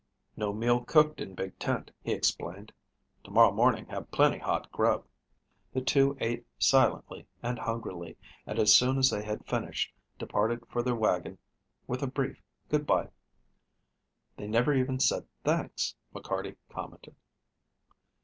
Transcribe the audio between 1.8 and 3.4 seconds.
he explained. "To